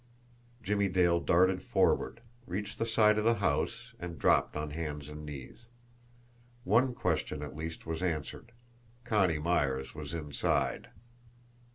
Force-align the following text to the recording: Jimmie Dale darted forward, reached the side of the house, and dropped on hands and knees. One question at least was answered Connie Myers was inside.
Jimmie 0.63 0.89
Dale 0.89 1.19
darted 1.19 1.61
forward, 1.61 2.21
reached 2.47 2.79
the 2.79 2.87
side 2.87 3.19
of 3.19 3.23
the 3.23 3.35
house, 3.35 3.93
and 3.99 4.17
dropped 4.17 4.57
on 4.57 4.71
hands 4.71 5.07
and 5.09 5.23
knees. 5.27 5.67
One 6.63 6.95
question 6.95 7.43
at 7.43 7.55
least 7.55 7.85
was 7.85 8.01
answered 8.01 8.51
Connie 9.03 9.37
Myers 9.37 9.93
was 9.93 10.15
inside. 10.15 10.89